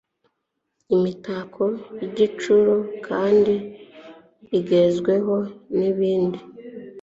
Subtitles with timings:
[0.95, 1.63] imitako
[1.99, 2.75] y'igiciro
[3.07, 3.53] kandi
[4.57, 5.35] igezweho
[5.77, 6.39] n'ibindi.